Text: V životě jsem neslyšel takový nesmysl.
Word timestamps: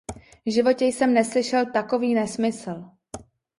V 0.45 0.51
životě 0.51 0.85
jsem 0.85 1.13
neslyšel 1.13 1.65
takový 1.71 2.13
nesmysl. 2.13 2.85